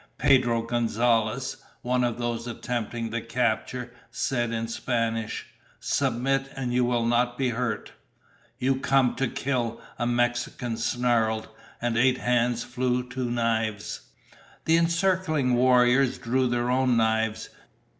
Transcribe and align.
Pedro 0.17 0.63
Gonzalez, 0.63 1.57
one 1.83 2.03
of 2.03 2.17
those 2.17 2.47
attempting 2.47 3.11
the 3.11 3.21
capture, 3.21 3.91
said 4.09 4.49
in 4.51 4.67
Spanish, 4.67 5.45
"Submit 5.79 6.51
and 6.55 6.73
you 6.73 6.83
will 6.83 7.05
not 7.05 7.37
be 7.37 7.49
hurt." 7.49 7.91
"You 8.57 8.77
come 8.77 9.13
to 9.17 9.27
kill!" 9.27 9.79
a 9.99 10.07
Mexican 10.07 10.77
snarled, 10.77 11.49
and 11.79 11.99
eight 11.99 12.17
hands 12.17 12.63
flew 12.63 13.07
to 13.09 13.29
knives. 13.29 14.07
The 14.65 14.75
encircling 14.77 15.53
warriors 15.53 16.17
drew 16.17 16.47
their 16.47 16.71
own 16.71 16.97
knives. 16.97 17.51